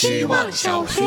[0.00, 1.02] 希望小学。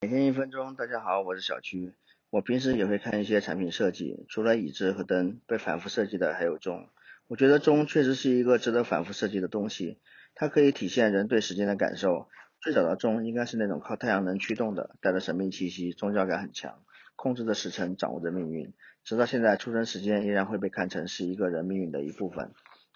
[0.00, 1.92] 每天一分钟，大家好，我是小区。
[2.30, 6.88] 我平时也会看一些产品设计，除了椅子和灯被反复设计的，还有钟。
[7.26, 9.98] 我觉得钟确实是一个值得反复设计的东西，
[10.34, 12.30] 它可以体现人对时间的感受。
[12.60, 16.82] 最早的钟应该是那种靠太阳能驱动的，带着神秘气息，宗教感很强，
[17.14, 18.74] 控制着时辰，掌握着命运。
[19.04, 22.52] 直到现在，出生时间依然会被看成是一个人命运的一部分。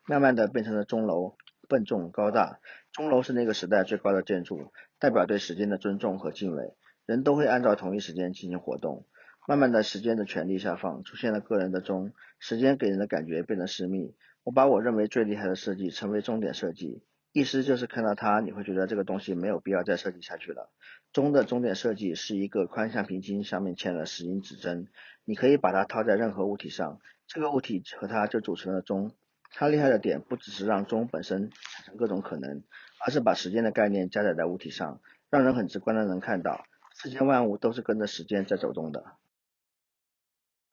[0.06, 1.36] 慢慢的变成了钟楼，
[1.68, 2.58] 笨重高大。
[2.90, 6.74] 钟楼是那个时代最高的建筑，代表对时间的尊重和敬畏。
[7.06, 9.06] 人都会按照同一时间进行活动。
[9.46, 14.14] 慢慢的时间的权力下放，出现了个人的钟，时间给人的感觉变得私密。
[14.42, 20.70] 我把我认为最厉害的设计称为钟点设计，意思就是看到它，你会觉得这个东西没有必要再设计下去了。
[21.14, 24.88] 钟的钟点设计是一个宽橡皮筋，上面嵌了石英指针，
[25.24, 29.12] 你可以把它套在任何物体上，这个物体和它就组成了钟。
[29.54, 32.62] 它厉害的点不只是让钟本身产生各种可能，
[33.04, 39.16] 而是把时间的概念加载在物体上，让人很直观的能看到世间万物都是跟着时间在走动的。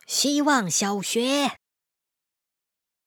[0.06, 1.52] 希望小学，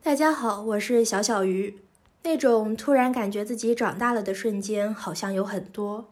[0.03, 1.83] 大家好，我是小小鱼。
[2.25, 6.09] 那种突然感觉自己长大了的瞬间，好像有很多。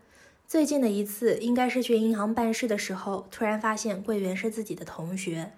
[0.48, 5.52] 最近的一次，应该是去银行办事的时候，突然发现柜员是自己的同学。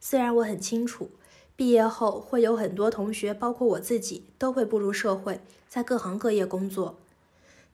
[0.00, 1.10] 虽然我很清楚，
[1.54, 6.96] 毕业后会有很多同学，包括我自己，都会步入社会，在各行各业工作。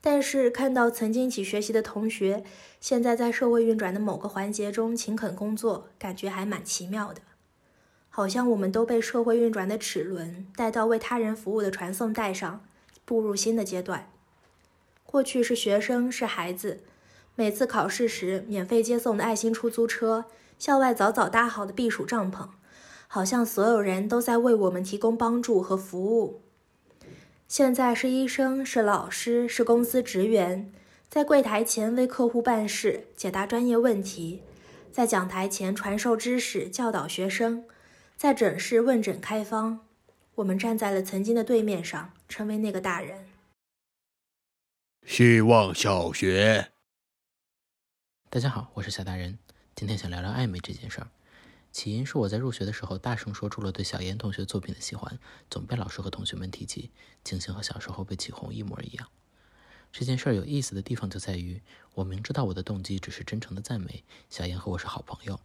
[0.02, 2.44] 但是看到曾经一起学习的同学，
[2.80, 7.22] 现在在社会运转的某个环节中勤恳工作，感觉还蛮奇妙的。
[8.14, 12.62] 好像我们都被社会运转的齿轮带到为他人服务的传送带上，
[13.06, 14.10] 步入新的阶段。
[15.06, 16.80] 过去是学生，是孩子，
[17.34, 20.27] 每次考试时免费接送的爱心出租车，
[20.58, 22.48] 校外早早搭好的避暑帐篷，
[23.08, 26.42] 好像所有人都在为我们提供帮助和服务。
[27.48, 30.70] 现在是医生，是老师，是公司职员，
[31.08, 34.42] 在柜台前为客户办事、解答专业问题，
[34.92, 37.64] 在讲台前传授知识、教导学生，
[38.22, 39.84] 在诊室问诊开方。
[40.36, 43.27] 我们站在了曾经的对面上，成为那个大人。
[45.05, 46.70] 希望小学，
[48.30, 49.40] 大家好，我是小大人，
[49.74, 51.08] 今天想聊聊暧昧这件事儿。
[51.72, 55.18] 起因是我在入学的时候大声说出了对小严同学作品的喜欢，
[55.50, 56.92] 总被老师和同学们提起，
[57.24, 59.08] 情形和小时候被起哄一模一样。
[59.90, 61.60] 这件事儿有意思的地方就在于，
[61.94, 65.40] 我明知道我的动机只是真诚的赞美小严和我是好朋友，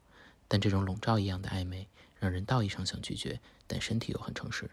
[0.47, 1.87] 但这种笼罩一样的暧昧，
[2.19, 4.69] 让人道义上想拒绝，但身体又很诚实。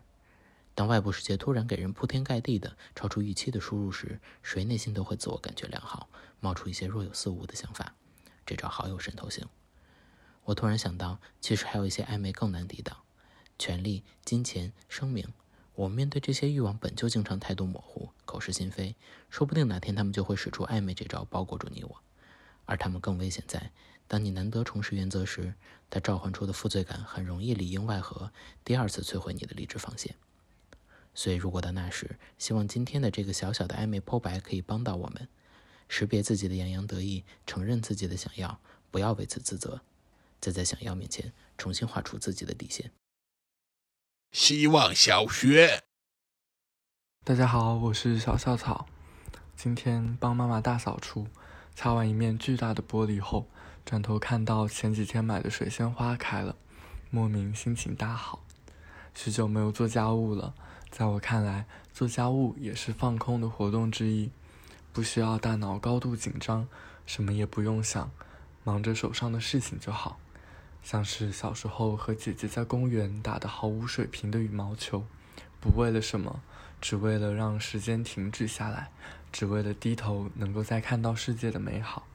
[0.75, 6.09] 当外部世界突然给人铺天盖地的超出预期的输入时，谁内心都会自我感觉良好，
[6.41, 7.94] 冒出一些若有似无的想法，
[8.44, 9.47] 这招好有渗透性。
[10.44, 12.99] 我突然想到，其实还有一些暧昧更难抵挡，
[13.59, 15.33] 权力、金钱、声名。
[15.77, 18.94] 我面对这些欲望本就经常态度模糊、口是心非，
[19.31, 22.03] 说不定哪天他们就会使出暧昧这招包裹住你我。
[22.67, 23.73] 而他们更危险在，
[24.07, 25.55] 当你难得重拾原则时，
[25.91, 28.33] 它召唤出的负罪感很容易里应外合，
[28.65, 30.15] 第二次摧毁你的理智防线。
[31.15, 35.29] 所以，如果到那时，希望今天的这个小小的暧昧剖白可以帮到我们，
[35.89, 38.61] 识别自己的洋洋得意，承认自己的想要，
[38.91, 39.83] 不要为此自责。
[40.41, 42.91] 再在想要面前重新画出自己的底线。
[44.33, 45.85] 希望小学，
[47.23, 48.87] 大家好，我是小校草。
[49.57, 51.29] 今天帮妈妈大扫除，
[51.75, 53.47] 擦完一面巨大的玻璃后，
[53.85, 56.55] 转头看到前几天买的水仙花开了，
[57.11, 58.43] 莫名心情大好。
[59.15, 60.55] 许久没有做家务了，
[60.91, 64.31] 在我看来，做家务也是放空的活动之一，
[64.93, 66.67] 不需要大脑高度紧张，
[67.07, 68.11] 什么也不用想，
[68.63, 70.19] 忙着手上的事情就好。
[70.83, 75.05] 像是小时候和姐姐在公园打的毫无水平的羽毛球，
[75.61, 76.43] 不为了什么，
[76.81, 78.91] 只为了让时间停止下来，
[79.34, 82.06] 只为了低头能够再看到世界的美好。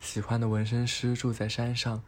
[0.00, 2.02] 喜欢的纹身师住在山上，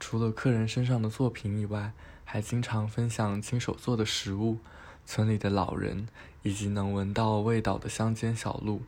[0.00, 1.92] 除了客人身上的作品以外，
[2.24, 4.56] 还经常分享亲手做的食物，
[5.04, 6.08] 村里的老人
[6.42, 8.80] 以及能闻到味道的乡间小路。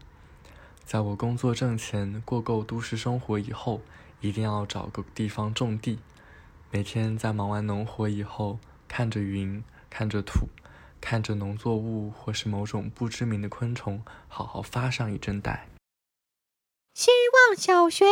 [0.82, 3.82] 在我工作挣钱过够都市生活以后，
[4.22, 5.98] 一定要找个地方种地。
[6.70, 8.58] 每天在忙完农活以后，
[8.88, 10.48] 看着云，看着土，
[11.00, 15.69] 看着农作物或是某种不知名的昆虫，好好发上一阵呆。
[16.94, 18.04] 希望小学，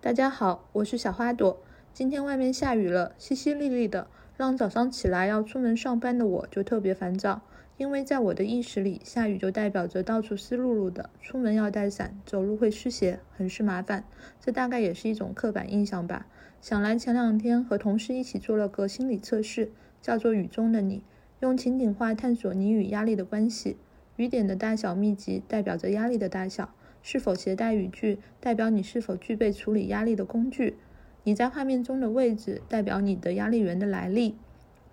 [0.00, 1.62] 大家好，我是小花朵。
[1.92, 7.42] 今天外面下雨了，淅淅沥沥的，让早上起来要出门上班的我就特别烦躁。
[7.76, 14.04] 因为在我的意识里，下雨就代表着到处湿漉漉的，出门要带伞，走路会湿鞋，很是麻烦。
[14.38, 16.26] 这大概也是一种刻板印象吧。
[16.60, 21.02] 想来前两天和同事一起做了个心理测试，叫做雨中的你，
[21.40, 23.76] 用情景化探索你与压力的关系。
[24.16, 30.76] 雨点的大小密集代表着压力的大小，是否携带雨具代表你是否具备处理压力的工具。
[31.24, 34.36] 你在画面中的位置代表你的压力源的来历。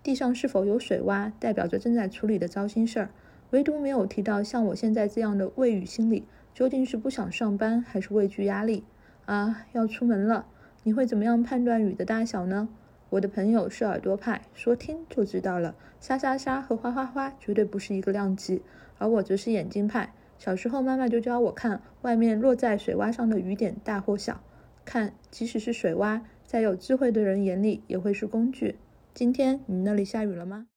[0.02, 3.10] 地上是否有水洼，代表着正在处理的糟心事儿。
[3.50, 6.24] 唯独没有提到像我现在这样的畏雨心理，
[6.54, 8.84] 究竟是不想上班还是畏惧压力？
[9.26, 10.46] 啊，要出门了，
[10.84, 12.68] 你会怎么样判断雨的大小呢？
[13.10, 15.74] 我的朋友是耳朵派，说听就知道了。
[15.98, 18.62] 沙沙沙和哗哗哗绝对不是一个量级，
[18.98, 20.12] 而我则是眼睛派。
[20.38, 24.40] 小时候妈妈就教我看外面落在水洼上的雨点大或小，
[24.84, 28.76] 看即使是水洼，在有智慧的人眼里也会是工具。
[29.14, 30.66] 今天你那里下雨了吗？